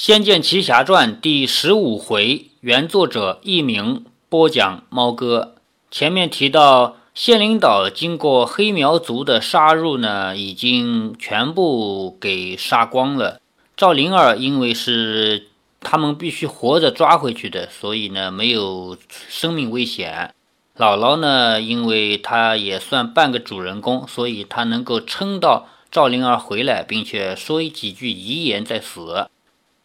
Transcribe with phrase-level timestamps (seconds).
[0.00, 5.56] 仙剑奇侠传》第十五回，原作者佚名，播讲猫哥。
[5.90, 13.40] 前面提到，仙灵岛经过黑苗族的杀入呢，已经全部给杀光了。
[13.76, 15.48] 赵灵儿因为是
[15.80, 18.96] 他们必须活着抓回去的，所以呢没有
[19.28, 20.32] 生命危险。
[20.76, 29.28] 姥姥呢，因为她也算半个主人公，所以她能够撑到赵灵儿回来，并且说几句遗言再死。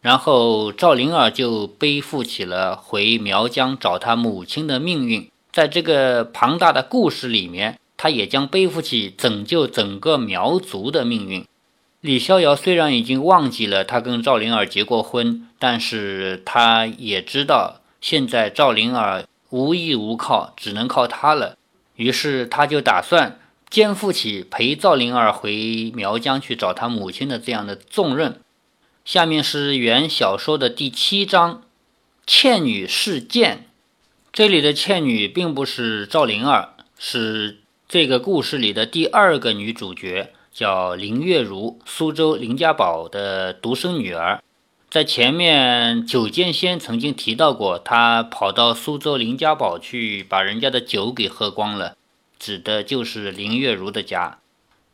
[0.04, 11.46] 然后赵灵儿就背负起了回苗疆找他母亲的命运，在这个庞大的故事里面，他也将背负起拯救整个苗族的命运。
[12.02, 21.56] 李逍遥虽然已经忘记了他跟赵灵儿结过婚，但是他也知道现在赵灵儿无依无靠，只能靠他了。
[21.96, 23.40] 于是他就打算
[23.70, 28.40] 肩负起陪赵灵儿回苗疆去找他母亲的这样的重任。
[29.04, 31.56] 下面是原小说的第七章
[32.26, 33.56] 《倩女事件》。
[34.32, 44.42] 这里的倩女并不是赵灵儿，是这个故事里的第二个女主角，叫林月如，苏州林家堡的独生女儿。
[44.88, 51.94] 在前面九剑仙曾经提到过，她跑到苏州林家堡去，把人家的酒给喝光了，
[52.38, 54.38] 指的就是林月如的家。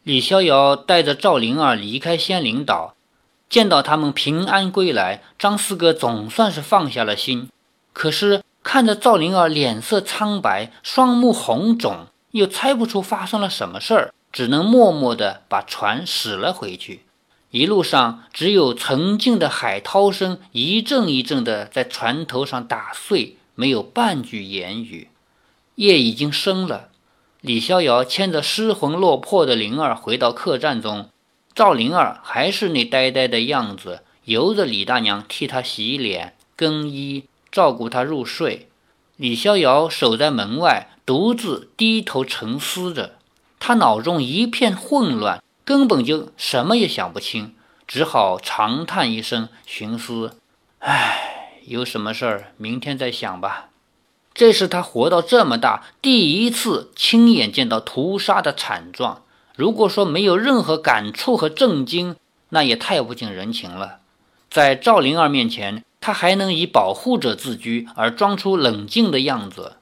[0.03, 2.97] 李逍遥带着赵灵儿离开仙灵岛。
[3.51, 7.51] 见到他们平安归来，张四哥总算是放下了心。
[7.93, 17.03] 可是看着赵灵儿脸色苍白，双目红肿，又猜不出发生了什么事儿，只能默默地把船驶了回去。
[17.51, 25.09] 一路上只有沉静的海涛声一阵一阵地在船头上打碎，没有半句言语。
[25.75, 26.91] 夜已经深了，
[27.41, 31.10] 李逍遥牵着失魂落魄的灵儿回到客栈中。
[31.61, 38.71] 赵灵儿还是那呆呆的样子，由着李大娘替她洗脸、更衣、照顾她入睡。
[39.19, 43.17] 李逍遥守在门外，独自低头沉思着。
[43.59, 47.55] 他脑中一片混乱，根本就什么也想不清，
[47.87, 50.39] 只好长叹一声，寻思
[50.81, 53.69] ：“唉，有什么事儿，明天再想吧。”
[54.33, 59.25] 这是他活到这么大第一次亲眼见到屠杀的惨状。
[59.61, 62.17] 如果说没有任何感触和震惊，
[62.49, 63.99] 那也太不近人情了。
[64.49, 69.75] 在赵灵儿面前，他还能以保护者自居，而装出冷静的样子。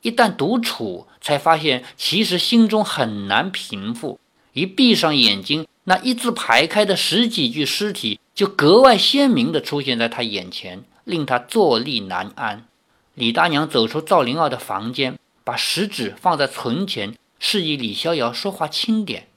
[0.00, 4.18] 一旦独处，才发现其实心中很难平复。
[4.54, 12.64] 一闭上眼睛，那一字排开的十几具尸体就格外鲜明地出现在他眼前，令他坐立难安。
[13.12, 17.14] 李大娘走出赵灵儿的房间，把食指放在唇前。
[17.38, 19.28] 示意李逍遥说话轻点。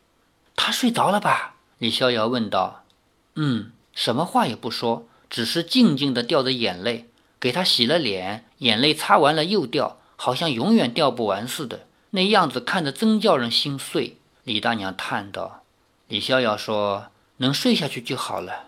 [0.56, 1.56] 他睡着了吧？
[1.78, 2.84] 李逍遥问道。
[3.36, 7.09] 嗯，什么话也不说，只是静静地掉着眼泪。
[7.40, 11.86] 给他洗了脸，眼泪擦完了又掉，好像永远掉不完似的。
[12.09, 14.18] 那样子看着真叫人心碎。
[14.44, 15.64] 李大娘叹道。
[16.08, 17.08] 李逍遥说
[17.38, 18.66] ：“能睡下去就好了。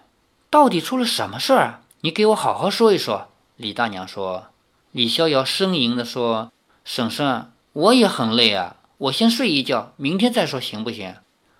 [0.49, 1.81] 到底出了什么事儿？
[2.01, 3.27] 你给我好好说一说。”
[3.57, 4.47] 李大娘说。
[4.91, 6.51] 李逍遥呻吟地说
[6.85, 11.15] ：“婶婶，我也很累啊。”我先睡一觉，明天再说，行不行？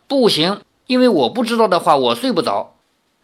[0.07, 2.75] 不行，因为我不知道的话，我睡不着。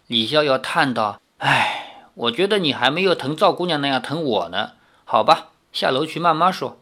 [0.07, 4.71] 李逍遥叹道：“唉，我觉得你还没有疼赵姑娘那样疼我呢。
[5.05, 6.79] 好吧，下楼去慢慢说。”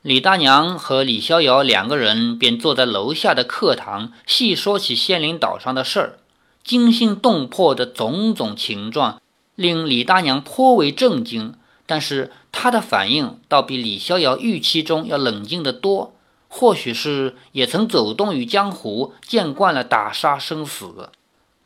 [0.00, 6.18] 李大娘和李逍遥两个人便坐在楼下的课堂，细说起仙灵岛上的事儿，
[6.64, 9.20] 惊心动魄的种种情状，
[9.54, 11.52] 令李大娘颇为震惊。
[11.84, 16.14] 但是她的反应倒比李逍遥预期中要冷静得多。
[16.48, 21.10] 或许是也曾走动于江湖，见惯了打杀生死。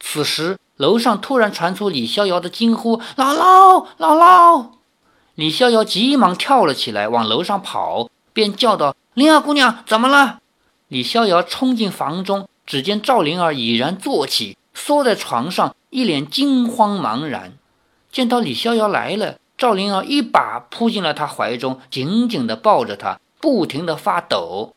[0.00, 4.66] 此时，楼上突然传出李逍遥的惊呼：“姥姥，姥姥！”
[5.36, 10.40] 李逍遥急忙跳了起来，往楼上跑，便叫道：“灵儿姑娘，怎么了？”
[10.88, 17.54] 李逍遥冲进房中，只见赵灵儿已然坐起，缩在床上，一脸惊慌茫然。
[18.10, 23.20] 见到李逍遥来了，赵灵儿一把扑进了他怀中，紧紧地抱着他。
[23.42, 24.72] 不停地发抖，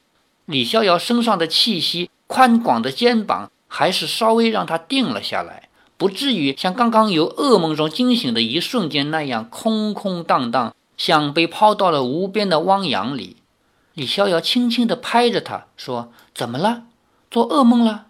[0.45, 13.37] 李逍遥身上的气息、宽广的肩膀，还是稍微让他定了下来，不至于像刚刚由噩梦中惊醒的一瞬间那样空空荡荡，像被抛到了无边的汪洋里。
[13.93, 16.85] 李逍遥轻轻地拍着他说：“怎么了？
[17.29, 18.07] 做噩梦了？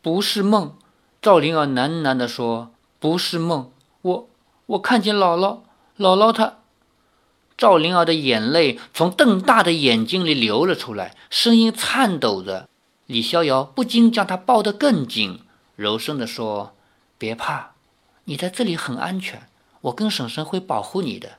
[0.00, 0.74] 不是梦。”
[1.20, 2.70] 赵灵儿喃喃地说
[3.00, 4.28] ：“不是梦，我
[4.66, 5.58] 我看见姥姥，
[5.98, 6.58] 姥姥她。”
[7.58, 12.68] 赵灵儿的眼泪从瞪大的眼睛里流了出来，声音颤抖着。
[13.06, 15.40] 李逍遥不禁将她抱得更紧，
[15.74, 16.74] 柔声地说
[17.16, 17.72] ：“别怕，
[18.24, 19.48] 你在这里很安全，
[19.82, 21.38] 我跟婶婶会保护你的。”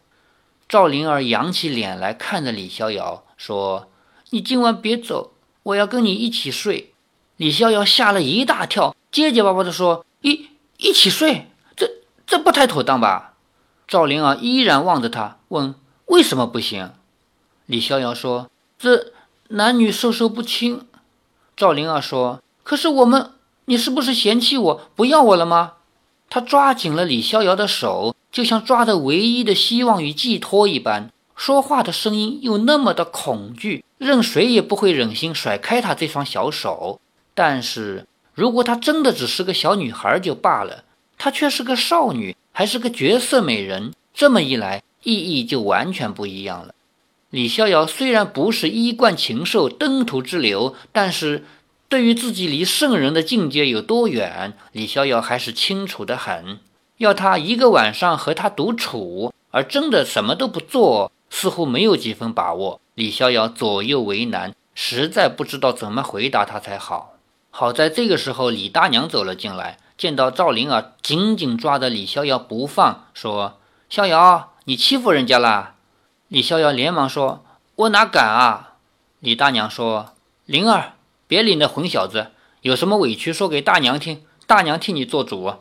[0.67, 3.89] 赵灵儿扬起脸来看着李逍遥，说
[4.31, 6.93] ：“你今晚别走，我要跟你一起睡。”
[7.37, 11.87] 李逍遥吓了一大跳，结结巴巴地说：“一一起睡，这
[12.25, 13.35] 这不太妥当吧？”
[13.87, 15.75] 赵灵儿依然望着他，问
[16.07, 16.91] ：“为什么不行？”
[17.67, 19.13] 李逍遥说：“这
[19.49, 20.81] 男女授受不亲。”
[21.55, 23.31] 赵灵儿说：“可是我们，
[23.65, 25.73] 你是不是嫌弃我不要我了吗？”
[26.29, 28.13] 他抓紧了李逍遥的手。
[28.29, 36.99] 就像抓着唯一的希望与寄托一般，说话的声音又那么的恐惧，任谁也不会忍心甩开他这双小手。
[37.33, 38.05] 但是
[38.35, 40.83] 如果她真的只是个小女孩就罢了，
[41.17, 46.75] 她却是个少女，还是个绝色美人，这么一来，意义就完全不一样了。
[47.29, 51.45] 李逍遥虽然不是衣冠禽兽、登徒之流，但是
[51.87, 56.59] 对于自己离圣人的境界有多远，李逍遥还是清楚的很。
[56.97, 62.81] 要他一个晚上和他独处，而真的什么都不做，似乎没有几分把握。
[62.95, 67.13] 李逍遥左右为难，实在不知道怎么回答他才好。
[67.49, 75.75] 好在这个时候，李大娘走了进来，见到赵灵儿紧紧抓着李逍遥不放，说：“逍遥，你欺负人家啦。”
[76.27, 78.73] 李逍遥连忙说：“我哪敢啊！”
[79.21, 82.31] 李大娘说：“灵儿，别理那混小子，
[82.61, 85.53] 有什么委屈说给大娘听，大娘替你做主。”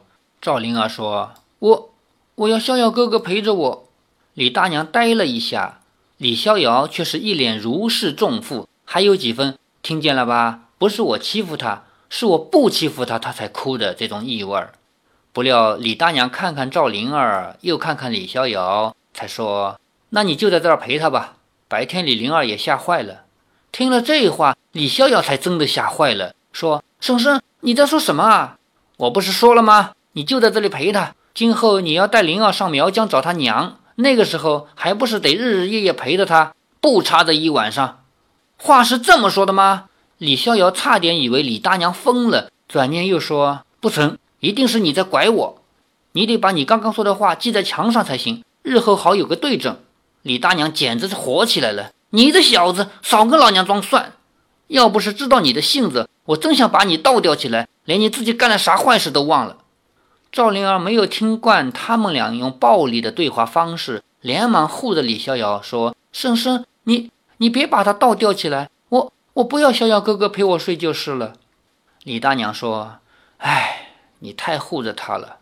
[0.43, 1.94] 赵灵儿说：“我
[2.35, 3.88] 我要逍遥哥哥陪着我。”
[4.35, 5.81] 李大娘呆了一下，
[6.17, 10.64] 李逍遥却是一脸如释重负，还有几分听见了吧？
[10.79, 14.73] 不是我欺负他，是我不欺负他，他才哭的这种意味儿。
[15.37, 19.79] 不料李大娘看看赵灵儿，又看看李逍遥，才说
[20.09, 21.35] ：“那你就在这儿陪他吧。”
[21.69, 23.25] 白天李灵儿也吓坏了，
[23.71, 28.56] 听了这话，李逍遥才真的吓坏了，说：“婶婶，你在说什么啊？
[28.97, 38.03] 我不是说了吗？”你就在这里陪他，今后你要带灵儿上苗疆找他娘，那个时候还不是得日日夜夜陪着他，不差这一晚上。
[38.56, 39.91] 话是这么说的吗？
[40.17, 45.60] 李逍遥差点以为李大娘疯了，转念又说不成，一定是你在拐我，
[46.12, 49.76] 你得把你刚刚说的话记在墙上才行，日后好有个对证。
[50.22, 54.12] 李大娘简直是火起来了，你这小子少跟老娘装蒜！
[54.69, 59.56] 要不是知道你的性子，我真想把你倒吊起来，连你自己干了啥坏事都忘了。
[60.31, 71.32] 赵灵儿没有听惯他们俩用暴力的对话方式，连忙护着李逍遥说：“婶婶，你你别把他倒吊起来，我我不要逍遥哥哥陪我睡就是了。”
[72.04, 72.99] 李大娘说
[73.38, 73.86] ：“哎，
[74.26, 75.38] 你太护着他了，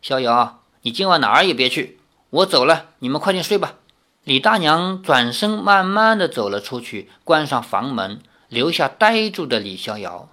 [0.00, 1.98] 逍遥，你今晚哪儿也别去，
[2.30, 3.74] 我走了，你们快点睡吧。”
[4.22, 10.28] 李大娘转身慢慢的走了出去，关上房门，留下呆住的李逍遥。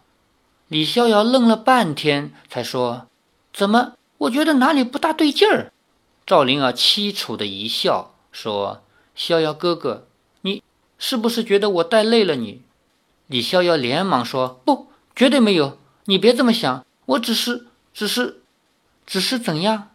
[0.68, 3.07] 李逍遥愣了半天，才说
[3.52, 5.72] ：“怎么？”我觉得哪里不大对劲儿，
[6.28, 8.84] 赵灵儿凄楚的一笑，说
[9.16, 10.06] ：“逍遥哥哥，
[10.42, 10.62] 你
[11.00, 12.62] 是不是觉得我带累了你？”
[13.25, 18.42] 李逍遥连忙说：“不，绝对没有，你别这么想，我只是，只是，
[19.07, 19.89] 只是怎样？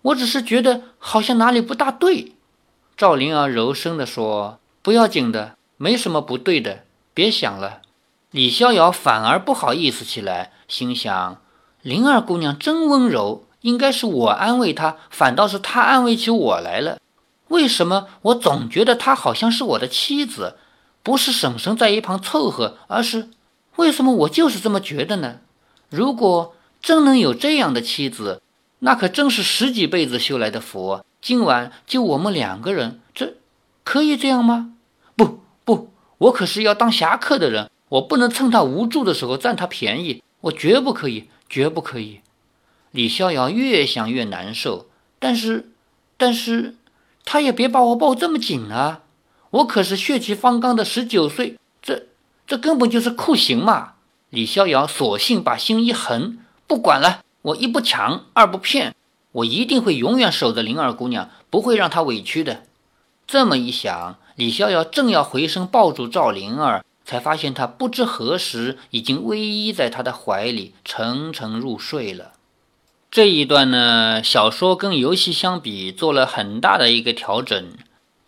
[0.00, 2.32] 我只是觉得好像哪里不大对。”
[2.96, 7.82] 赵灵儿柔声地说：“不要紧的，没什么不对的，别想了。”
[8.30, 11.42] 李逍遥反而不好意思起来，心想
[11.82, 16.98] ：“灵儿姑娘真温柔。”应该是我安慰她，反倒是她安慰起我来了。
[17.46, 20.56] 为什么我总觉得她好像是我的妻子，
[21.04, 23.30] 不是婶婶在一旁凑合，而是
[23.76, 25.38] 为什么我就是这么觉得呢？
[25.90, 28.42] 如果真能有这样的妻子，
[28.80, 31.04] 那可真是十几辈子修来的福。
[31.20, 33.34] 今晚就我们两个人，这
[33.84, 34.72] 可以这样吗？
[35.14, 42.20] 不不，我可是要当侠客的人，我不能趁他无助的时候占他便宜，我绝不可以，绝不可以。
[42.90, 44.88] 李逍遥越想越难受，
[45.20, 45.70] 但是，
[46.16, 46.74] 但是，
[47.24, 49.02] 他也别把我抱这么紧啊！
[49.50, 52.06] 我可是血气方刚的十九岁，这
[52.44, 53.92] 这根本就是酷刑嘛！
[54.30, 56.38] 李逍遥索性把心一横，
[56.72, 58.94] 不管了，我一不抢，二不骗，
[59.32, 62.62] 我一定会永远守着灵儿姑娘，不会让她委屈的。
[63.26, 72.32] 这么一想，李逍遥正要回身抱住赵灵儿，才发现她不知何时已经偎依在他的怀里，沉沉入睡了。
[73.10, 77.70] 这一段呢，小说跟游戏相比做了很大的一个调整。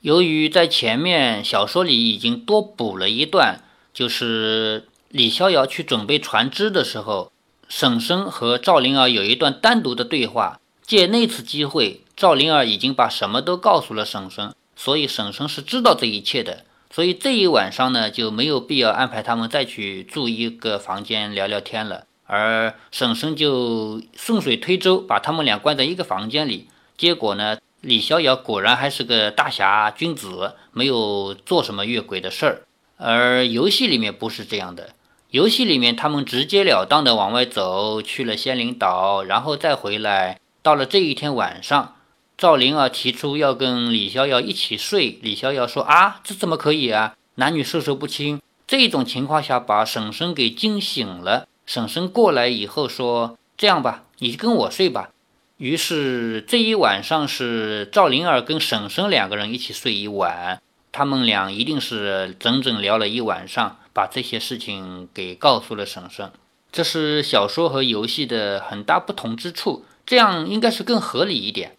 [0.03, 3.63] 由于在前面小说里已经多补了一段，
[3.95, 7.33] 就是李逍遥去准备船只的时候，
[7.77, 10.61] 婶婶和赵灵儿有一段单独的对话。
[10.87, 16.65] 借那次机会，赵灵儿已经把什么都告诉了婶婶，所以婶婶是知道这一切的。
[16.93, 22.05] 所以这一晚上呢，就没有必要安排他们再去住一个房间聊聊天了。
[22.27, 26.69] 而婶婶就顺水推舟，把他们俩关在一个房间里。
[26.97, 32.63] 结果呢，李逍遥果然还是个大侠君子，没有做什么越轨的事儿。
[32.99, 34.91] 而游戏里面不是这样的，
[35.35, 40.39] 游戏里面他们直截了当的往外走，去了仙灵岛，然后再回来。
[40.63, 41.97] 到了这一天晚上，
[42.39, 47.17] 赵灵儿提出要跟李逍遥一起睡，李逍遥说：“啊，这怎么可以啊？
[47.35, 51.49] 男女授受不亲。”这种情况下把婶婶给惊醒了。
[51.67, 55.11] 婶婶过来以后说：“这样吧，你跟我睡吧。”
[55.59, 60.63] 于是这一晚上是赵灵儿跟婶婶两个人一起睡一晚，
[60.93, 66.31] 他们俩一定是整整聊了一晚上，把这些事情给告诉了婶婶。
[66.71, 71.77] 这是小说和游戏的很大不同之处，这样应该是更合理一点。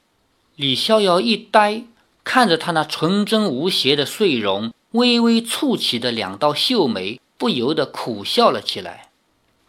[0.56, 1.84] 李逍遥一呆，
[2.24, 9.10] 看着他那纯真无邪的睡容，微微蹙起的两道秀眉，不由得苦笑了起来。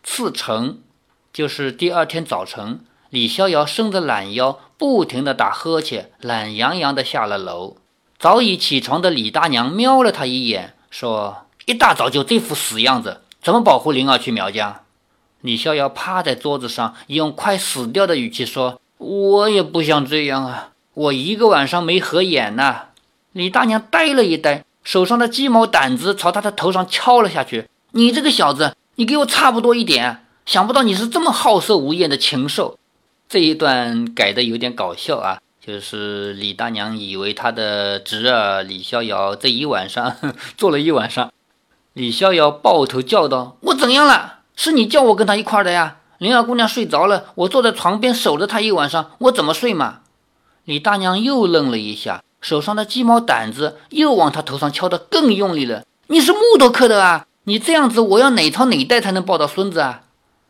[0.04, 0.78] 次晨，
[1.32, 2.80] 就是第二天早晨。
[3.10, 7.76] 李逍遥伸着懒腰，不停地打呵欠，懒洋洋地下了楼。
[8.18, 14.82] 早已起床的李大娘瞄了他一眼，说：“一大早就这副死样子，怎么保护灵儿去苗家？”
[15.42, 22.86] 李逍遥趴在桌子上，用快死掉的语气说：“我也不想这样啊，我一个晚上没合眼呐。”
[23.32, 30.24] 李大娘呆了一呆，手上的鸡毛掸子朝他的头上敲了下去：“你这个小子，你给我差不多一点！
[30.46, 32.78] 想不到你是这么好色无厌的禽兽！”
[33.28, 40.16] 这一段改的有点搞笑啊，就是李大娘以为她的侄儿李逍遥这一晚上
[40.56, 41.32] 坐了一晚上，
[41.96, 44.40] 李逍遥抱头叫道：“我怎样了？
[44.54, 45.96] 是你叫我跟他一块的呀？
[46.18, 50.00] 灵儿姑娘睡着了，我坐在床边守着她一晚上，我怎么睡嘛？”
[50.66, 55.86] 李大娘又愣了一下，手上的鸡毛掸子又往他头上敲得更用力了。
[56.08, 57.26] “你是木头刻的啊？
[57.44, 60.02] 你这样子，我要哪朝哪代才能抱到孙子啊？”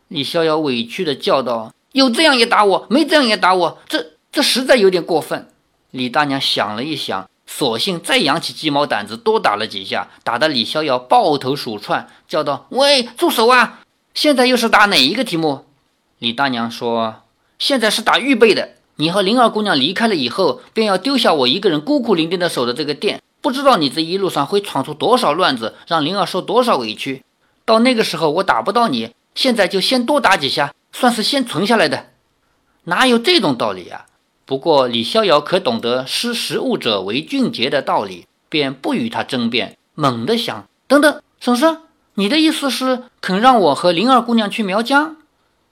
[0.09, 1.73] 李逍遥委屈地叫道。
[1.93, 5.49] 有这样也打我，没这样也打我，这这实在有点过分。
[5.93, 13.81] 李大娘想了一想，索性再扬起鸡毛掸子，多打了几下，打得李逍遥抱头鼠窜，叫道：“喂，住手啊！
[14.13, 15.67] 现在又是打哪一个题目？”
[16.19, 17.23] 李大娘说
[17.59, 18.71] ：“现在是打预备的。
[18.97, 27.23] 你和灵儿姑娘离开了以后，便要丢下我一个人孤苦伶仃的守着这个店，不知道你这一路上会闯出多少乱子，让灵儿受多少委屈。
[27.65, 32.07] 到那个时候，我打不到你，现在就先多打几下。”算是先存下来的，
[32.85, 34.07] 哪有这种道理啊？
[34.47, 41.79] 不过李逍遥可懂得识时务者为俊杰的道理，便不与他争辩，猛地想：等等，婶婶，
[42.15, 45.17] 你的意思是肯让我和灵儿姑娘去苗疆？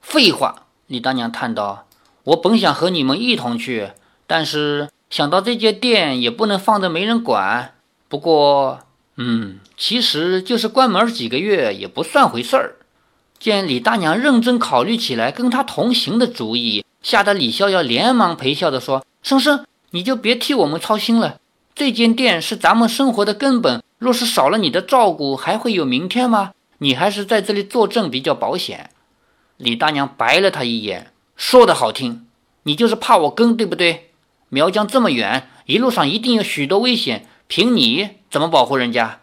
[0.01, 0.63] 废话！
[0.87, 1.87] 李大娘叹道
[2.25, 3.91] ：“我本想和你们一同去，
[4.27, 7.75] 但是想到这间店也不能放着没人管。
[8.07, 8.81] 不过，
[9.15, 12.75] 嗯，其实就是关门几个月也不算回事儿。”
[13.39, 21.39] 见李大娘认真考虑起来跟他同行的主意，吓得李逍遥连忙陪笑着说：“生生，你就别替我们操心了。
[21.75, 26.53] 这间店是咱们生活的根本，若是少了你的照顾，还会有明天吗？
[26.79, 28.89] 你还是在这里坐镇比较保险。”
[29.57, 32.25] 李大娘白了他一眼，说的好听，
[32.63, 34.09] 你就是怕我跟，对不对？
[34.49, 39.19] 苗疆这么远，一路上一定有许多危险，凭你怎么保护人家？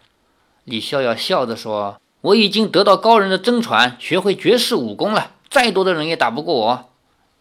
[0.63, 1.99] 李逍遥笑着说。
[2.21, 5.31] 我已经得到高人的真传，学会绝世武功了。
[5.49, 6.89] 再多的人也打不过我。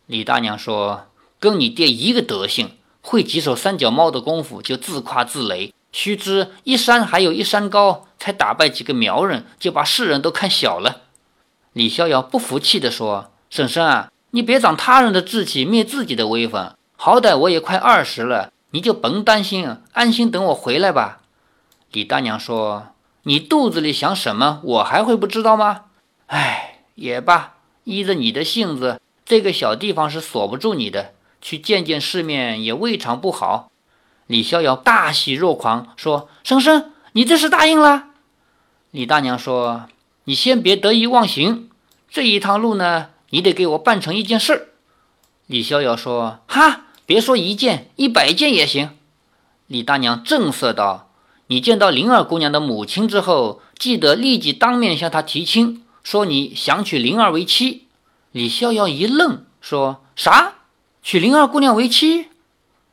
[0.07, 1.07] 李大娘说
[1.39, 5.73] ：“跟你爹一个德行，会几手三脚猫的功夫就自夸自擂。
[5.93, 11.03] 须知一山还有一山高，才打败几个苗人，就把世人都看小了。”
[11.73, 16.75] 李逍遥不服气地说：“婶婶啊，你别长他人的志气，灭自己的威风。
[16.97, 21.21] 好歹我也快二十了，你就甭担心，安心等我回来吧。”
[21.93, 22.89] 李大娘说。
[23.25, 25.83] 你肚子里想什么，我还会不知道吗？
[26.27, 27.55] 哎，也罢，
[27.85, 29.01] 依着你的性子，
[29.33, 33.73] 这个小地方是锁不住你的，去见见世面也未尝不好。
[34.27, 38.09] 李逍遥大喜若狂，说：“生生，你这是答应了？”
[38.93, 39.87] 李大娘说
[40.25, 41.71] ：“你先别得意忘形，
[42.11, 44.69] 这一趟路呢，你得给我办成一件事儿。”
[45.49, 48.91] 李逍遥说：“哈，别说一件，一百件也行。”
[49.67, 51.09] 李大娘正色道。
[51.47, 57.87] 你见到灵儿姑娘的母亲之后，记得立即当面向她提亲，说你想娶灵儿为妻。
[58.33, 60.55] 李逍遥一愣，说啥？
[61.03, 62.29] 娶灵儿姑娘为妻？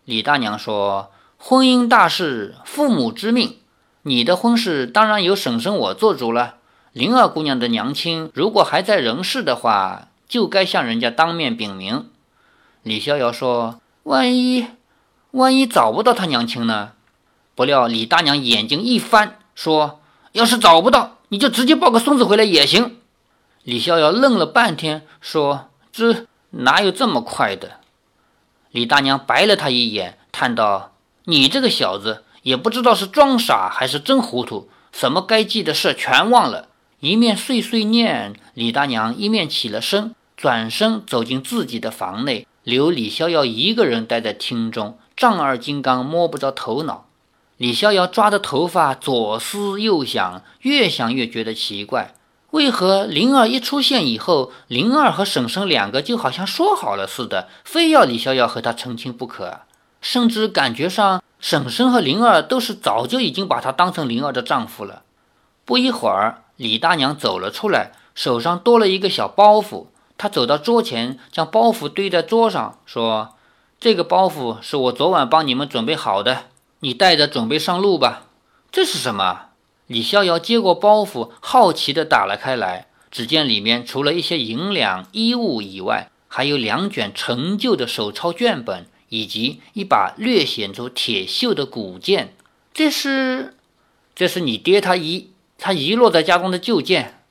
[0.03, 3.58] 李大娘说：“婚姻大事，父母之命，
[4.01, 6.55] 你的婚事当然由婶婶我做主了。
[6.91, 12.10] 灵儿姑娘的娘亲如果还在人世的话，就该向人家当面禀明。”
[12.84, 14.67] 李逍遥说：“万一，
[15.31, 16.91] 万一找不到她娘亲呢？”
[17.55, 20.01] 不料李大娘眼睛一翻，说
[20.34, 22.98] ：“要是找不到，你就直接抱个孙子回来也行。”
[23.63, 27.80] 李逍遥愣了半天，说：“这哪有这么快的？”
[28.72, 30.94] 李大娘白了他一眼，叹道
[31.25, 36.68] ：“你这个小子，也不知道是装傻还是真糊涂，什么该记的事全忘了。”
[37.01, 47.06] 一面碎碎念，李大娘一面起了身，转身走进自己的房内，留李逍遥一个人待在厅中，丈二金刚摸不着头脑。
[47.56, 52.13] 李逍遥抓着头发左思右想，越想越觉得奇怪，
[52.51, 59.60] 为何灵儿一出现以后，灵儿和婶婶两个就好像说好了似的，非要李逍遥和他成亲不可？
[60.01, 65.03] 甚至感觉上，婶婶和灵儿都是早就已经把他当成灵儿的丈夫了。
[65.65, 66.44] 不一会儿。
[66.60, 69.86] 李大娘走了出来，手上多了一个小包袱。
[70.18, 73.36] 她走到桌前，将包袱堆在桌上，说
[73.79, 76.48] ：“这个包袱是我昨晚帮你们准备好的，
[76.82, 78.24] 你带着准备上路吧。”
[78.70, 79.49] 这是什么？
[79.89, 82.86] 李逍遥接过包袱，好奇地打了开来。
[83.10, 92.36] 只见里面除了一些银两、衣物以外，还有两卷陈旧的手抄卷本，以及一把略显出铁锈的古剑。
[92.72, 93.55] 这是，
[94.13, 95.31] 这是你爹他遗。
[95.58, 97.24] 他遗落在家中的旧剑，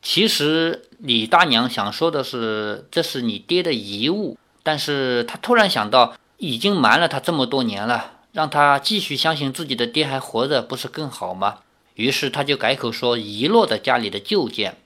[0.00, 4.38] 其实李大娘想说的是，这是你爹的遗物。
[4.62, 11.58] 但是她突然想到，已经瞒了他这么多年了，让他继续相信自己的爹还活着，不是更好吗？
[11.96, 14.78] 于是他就改口说遗落在家里的旧剑。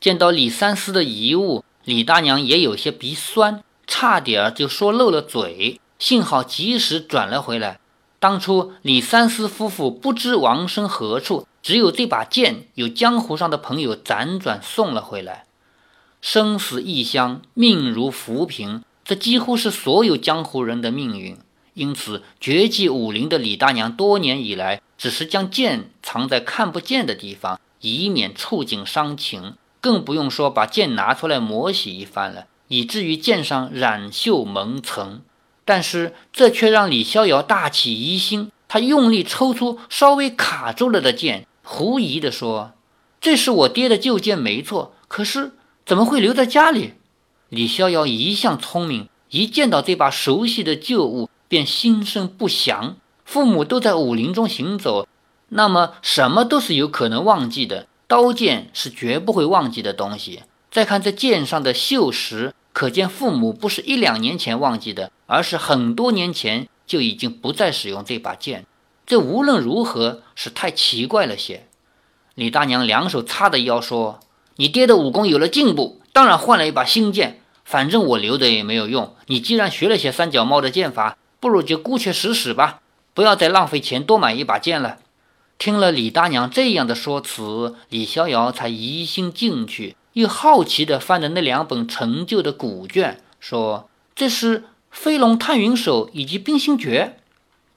[0.00, 7.78] 见到李三思的遗物，李大娘也有些鼻酸，差点儿就说漏了嘴，幸好及时转了回来。
[8.18, 11.46] 当初李三思夫妇不知亡身何处。
[11.62, 15.46] 只有这把剑，有江湖上的朋友辗转送了回来。
[16.20, 21.38] 生死异乡，命如浮萍，这几乎是所有江湖人的命运。
[21.74, 35.22] 因此，绝技武林的李大娘多年以来，只是将剑藏在看不见的地方，以免触景伤情，更不用说把剑拿出来磨洗一番了，以至于剑上染锈蒙尘。
[35.64, 38.50] 但是，这却让李逍遥大起疑心。
[38.68, 41.46] 他用力抽出稍微卡住了的剑。
[41.62, 42.72] 狐疑地说
[43.20, 44.94] ：“这是我爹的旧剑，没错。
[45.08, 45.52] 可是
[45.86, 46.94] 怎么会留在家里？”
[47.48, 52.96] 李逍遥一向聪明，一见到这把熟悉的旧物，便心生不祥。
[53.24, 55.06] 父母都在武林中行走，
[55.50, 57.86] 那么什么都是有可能忘记的。
[58.08, 60.42] 刀剑是绝不会忘记的东西。
[60.68, 68.66] 再看这剑上的锈蚀，可见父母不是一两年前忘记的，而是很多年前就已经不再使用这把剑。
[69.06, 71.68] 这无论如何是太奇怪了些。
[72.34, 74.18] 李大娘两手叉着腰说
[74.58, 77.40] ：“你爹的武功有了进步，当然换了一把新剑。
[77.64, 79.14] 反正我留着也没有用。
[79.28, 82.80] 你既然学了些三脚猫的剑法，不如就姑且使使吧，
[83.12, 84.96] 不要再浪费钱多买一把剑了。”
[85.58, 97.16] 听了李大娘这样的说辞，李逍遥才疑心进去，又好奇地翻着那两本陈旧的古卷，说：“这是《飞龙探云手》以及《冰心诀》。”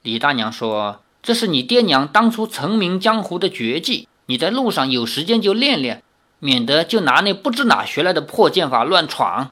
[0.03, 1.01] 李大娘说。
[1.23, 6.01] 这是你爹娘当初成名江湖的绝技，你在路上有时间就练练，
[6.39, 9.51] 免得就拿那不知哪学来的破剑法乱闯。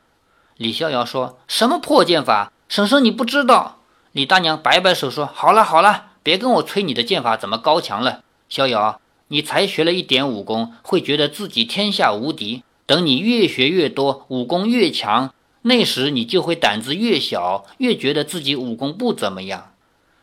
[0.56, 2.54] 李逍遥说什么破剑法？
[2.70, 3.80] 婶婶你不知道。
[4.16, 8.24] 李大娘摆摆手说：“好了好了，别跟我吹你的剑法怎么高强了。
[8.48, 12.64] 逍遥，你才学了一点武功，会觉得自己天下无敌。
[12.86, 19.74] 等你越学越多，武功越强，那时你就会胆子越小，越觉得自己武功不怎么样。”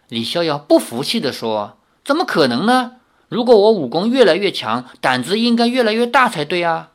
[0.08, 2.92] 李逍遥不服气地说：“怎么可能呢？
[3.28, 6.92] 如果我武功越来越强，胆子应该越来越大才对啊！”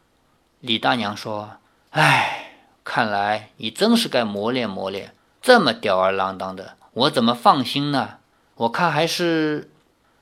[0.61, 1.57] 李大娘说
[1.93, 5.13] ：“哎，看来你真是该磨练磨练。
[5.39, 8.15] 这么吊儿郎当的，我怎么放心呢？
[8.55, 9.69] 我看还是……”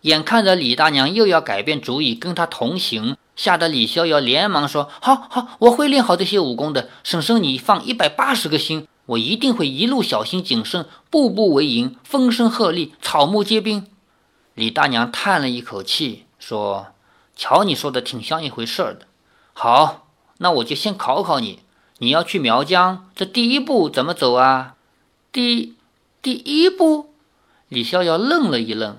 [0.02, 6.90] 眼看着李大娘又要改变主意跟他同行，吓得李逍遥连忙说：“好好，我会练好这些武功的。
[7.04, 13.86] 婶婶，你放一百八十个心。”我一定会一路小心谨慎，步步为营，风声鹤唳，草木皆兵。
[14.56, 16.88] 李大娘叹了一口气，说
[17.38, 19.06] ：“瞧你说的挺像一回事儿的。
[19.54, 20.08] 好，
[20.40, 21.60] 那我就先考考你。
[22.00, 24.74] 你要去苗疆，这第一步怎么走啊？”
[25.32, 25.76] 第
[26.26, 27.14] 第一步，
[27.70, 28.98] 李逍遥愣了一愣。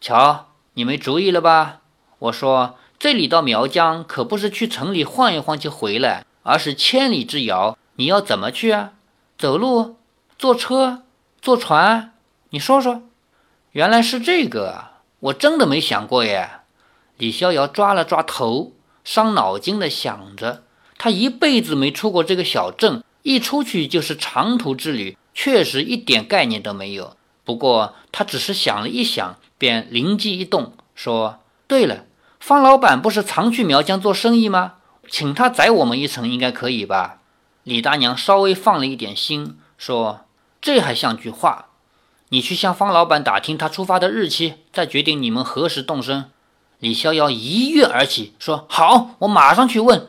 [0.00, 1.80] 瞧，你没主意了吧？
[2.20, 7.76] 我说，这里到苗疆可不是去城里晃一晃就回来，而是千里之遥。
[7.96, 8.92] 你要怎么去啊？
[9.36, 9.96] 走路、
[10.38, 11.02] 坐车、
[11.40, 12.12] 坐船，
[12.50, 13.02] 你说说，
[13.72, 14.84] 原来是这个，
[15.18, 16.48] 我真的没想过耶。
[17.16, 18.70] 李逍遥抓了抓头，
[19.02, 20.62] 伤脑筋的想着，
[20.96, 27.16] 他一辈子没出过这个小镇，一出去就是长途之旅，确实一点概念都没有。
[27.44, 32.04] 不过他只是想了一想，便灵机一动，说：“对了，
[32.38, 34.74] 方老板不是常去苗疆做生意吗？
[35.08, 37.18] 请他载我们一程，应该可以吧？”
[37.64, 40.20] 李大娘稍微放了一点心，说
[40.60, 41.66] ：“这还像句话。”
[42.30, 46.30] 你去向方老板打听他出发的日期，再决定你们何时动身。”
[46.80, 50.08] 李逍遥一跃而起，说：“好，我马上去问。”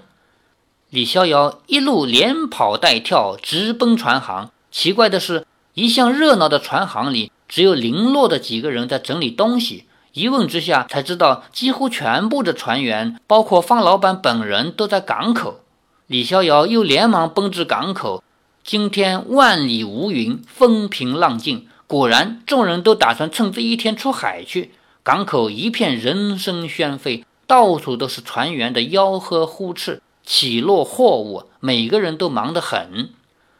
[0.89, 4.51] 李逍遥一路连跑带跳，直奔船行。
[4.73, 9.85] 奇怪的是，一向热闹的船行里，只有零落的几个人在整理东西。
[10.13, 15.59] 一问之下，才知道几乎全部的船员，包括方老板本人，都在港口。
[16.07, 18.23] 李逍遥又连忙奔至港口。
[18.63, 21.67] 今天万里无云，风平浪静。
[21.85, 24.71] 果然，众人都打算趁这一天出海去。
[25.03, 33.11] 港口一片人声喧沸，到处都是船员的吆喝呼斥、起落货物，每个人都忙得很。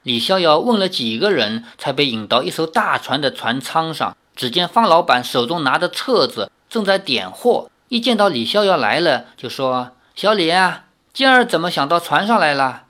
[0.04, 4.16] 李逍遥问了几个人，才被引到一艘大船的船舱上。
[4.36, 7.70] 只见方老板手中拿着册子，正在点货。
[7.90, 12.86] 一见到李逍遥来了，就说：“小李啊，今儿怎么想到船上来了？”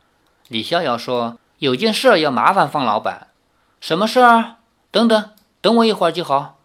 [0.48, 3.28] 李逍遥说：“有件事要麻烦方老板。
[3.82, 4.56] ”“什么事儿
[4.90, 6.60] ？”“等等，等我一会儿就好。”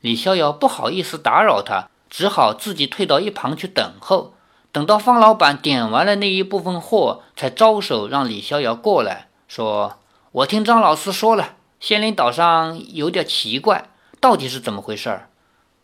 [0.00, 4.34] 李逍遥不好意思打扰他，只好自己退到一旁去等候。
[4.70, 9.98] 等到方老板点完了那一部分货，才招手让李逍遥过来，说
[10.30, 15.22] ：“我听张老师说了，仙灵岛上有点奇怪，到底是怎么回事？”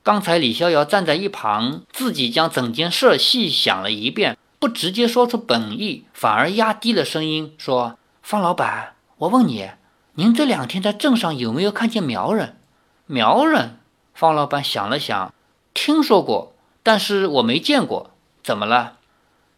[0.04, 9.68] 刚才李逍遥站在一旁，自己将整件事细想了一遍，不直接说出本意，反而压低了声音说：“方老板，我问你，
[10.14, 12.60] 您这两天在镇上有没有看见苗人？
[13.06, 13.80] 苗人？”
[14.14, 15.34] 方老板想了想，
[15.74, 18.12] 听说过，但是我没见过。
[18.44, 18.98] 怎么了？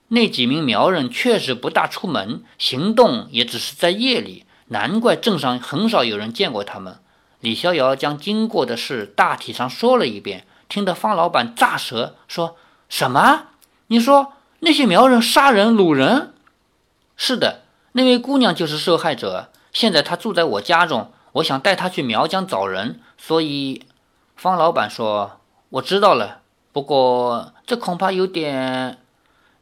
[0.09, 6.99] 那几名苗人确实不大出门，行动也只是在夜里，难怪镇上很少有人见过他们。
[7.40, 12.57] 李逍遥将经过的事大体上说了一遍，听得方老板炸舌，说
[12.88, 13.49] 什么？
[13.88, 16.33] 你说那些苗人杀人掳人？
[17.16, 19.51] 是的，那位姑娘就是受害者。
[19.73, 23.83] 现在她住在我家中，我想带她去苗疆找人，所以。
[24.37, 25.40] 方老板说
[25.71, 26.42] ：“我知道了，
[26.73, 28.99] 不过这恐怕有点。”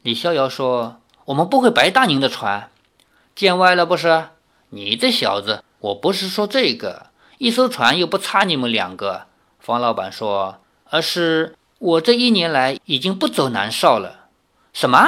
[0.07, 2.71] 李逍遥说：“我们不会白搭您的船，
[3.35, 4.27] 见外了不是？
[4.69, 7.07] 你这小子，我不是说这个，
[7.39, 9.23] 一艘船又不差你们两个。”
[9.59, 14.27] 方老板说：“而是我这一年来已经不走南少了。”
[14.71, 15.05] 什么？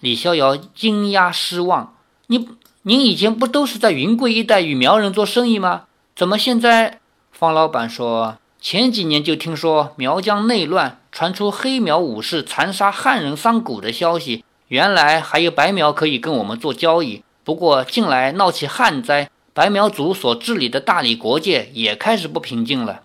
[0.00, 1.94] 李逍遥惊讶失望
[2.28, 2.48] ：“你
[2.80, 5.82] 您以前不都是在云贵一带与苗人做生意吗？
[6.16, 8.38] 怎么现在？”方老板说。
[8.58, 14.44] 前几年就听说苗疆内乱，传出黑苗武士残杀汉人桑谷的消息。
[14.66, 17.22] 原来还有白苗可以跟我们做交易。
[17.44, 23.02] 不过近来闹起旱灾，白苗族所治理的大理国界也开始不平静了。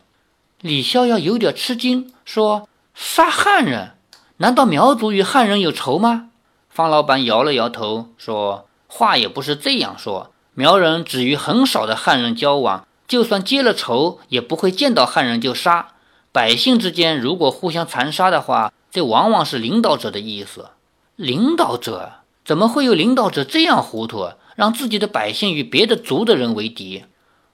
[0.62, 3.92] 李逍遥有点吃惊，说：“杀汉人？
[4.38, 6.32] 难道苗族与汉人有仇吗？”
[6.68, 10.32] 方老板摇了摇头，说：“话也不是这样说。
[10.56, 15.90] 苗人只与很少的汉人交往。”就算结了仇，也不会见到汉人就杀。
[16.32, 20.70] 百姓之间如果互相残杀的话，这往往是领导者的意思。
[21.16, 22.12] 领导者
[22.46, 27.06] 怎么会有领导者这样糊涂，让自己的百姓与别的族的人为敌？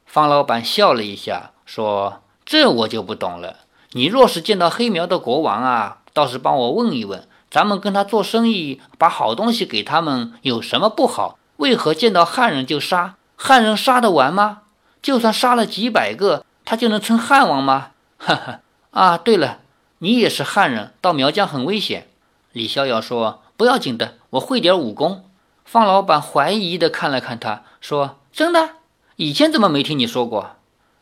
[0.06, 3.60] 方老板笑了一下，说：“这我就不懂了。
[3.92, 11.40] 你若是见到黑苗的国王啊，倒是帮我问一问，咱们跟他做生意，把好东西给他们，有什么不好？
[11.58, 13.16] 为何见到汉人就杀？
[13.38, 14.64] 汉人杀得完吗？”
[15.02, 17.92] 就算杀了几百个，他就能称汉王吗？
[18.18, 18.60] 哈哈！
[18.96, 19.60] 啊，对了，
[19.98, 22.08] 你也是汉人，到苗疆很危险。
[22.54, 25.30] 李逍遥说：“不要紧的，我会点武功。”
[25.66, 28.70] 方老板怀疑的看了看他，说：“真的？
[29.18, 30.52] 以前怎么没听你说过？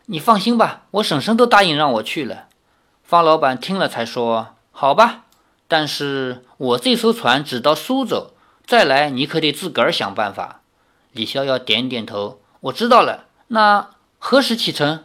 [0.07, 2.47] 你放心吧，我婶婶都答应让我去了。”
[3.05, 5.25] 方老板听了才说：“好吧，
[5.67, 8.31] 但是我这艘船只到苏州，
[8.65, 10.61] 再来你可得自个儿想办法。”
[11.13, 15.03] 李逍遥点点头：“我知道了。”那何时启程？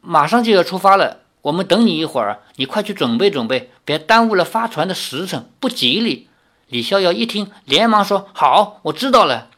[0.00, 1.21] 马上就要出发了。
[1.42, 6.28] 我们等你一会儿，你快去准备准备，别耽误了发船的时辰，不吉利。
[6.68, 9.48] 李逍遥一听，连忙说：“好，我知道了。”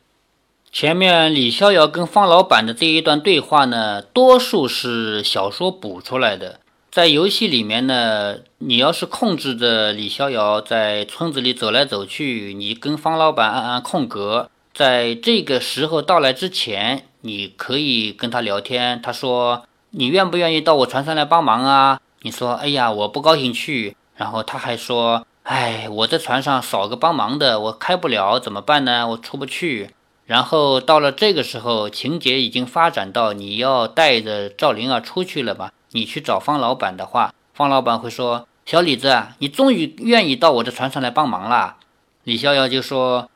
[0.72, 6.58] 前面李逍遥跟方老板的这一段对话呢，多数是小说补出来的。
[6.90, 17.04] 在游戏里面呢，你要是控制着李逍遥在村子里走来走去，你跟方老板按按空格，在这个时候到来之前。
[17.26, 19.64] 你可以跟他聊天，他说
[19.96, 22.00] 你愿不愿意到我船上来帮忙啊？
[22.22, 23.96] 你说哎呀，我不高兴去。
[24.16, 29.06] 然后他还说，哎，我在船上少个帮忙的，我开不了，怎么办呢？
[29.08, 29.90] 我出不去。
[30.26, 35.72] 然后到了这个时候，情节已经发展到你要带着赵灵儿出去了吧？
[35.92, 41.76] 你去找方老板的话，方老板会说，小李子，你终于愿意到我的船上来帮忙了。
[42.24, 43.28] 李逍遥就说。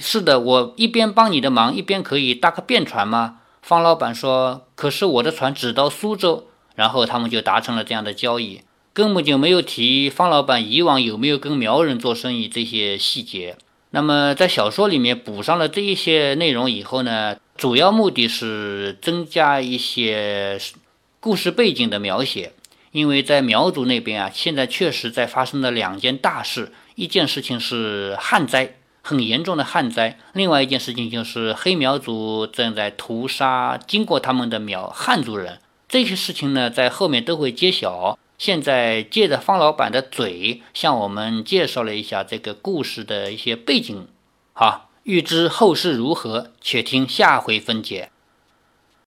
[0.00, 3.40] 是的，我一边帮你的忙，一边可以搭个便船吗？
[3.64, 8.60] 方老板说：“可是我的船只到苏州。”然后他们就达成了这样的交易，
[8.92, 13.56] 根本就没有提方老板以往有没有跟苗人做生意这些细节。
[13.90, 20.60] 那么在小说里面补上了这一些内容以后呢，主要目的是增加一些
[21.20, 22.52] 故事背景的描写，
[22.92, 28.74] 因为在苗族那边啊，现在确实在发生了两件大事，一件事情是旱灾。
[29.06, 35.60] 很严重的旱灾，另外一件事情就是黑苗族正在屠杀经过他们的苗汉族人。
[35.86, 38.18] 这些事情呢，在后面都会揭晓。
[38.38, 44.08] 现在借着方老板的嘴，向我们介绍了一下这个故事的一些背景。
[44.54, 48.10] 好，欲知后事如何，且听下回分解。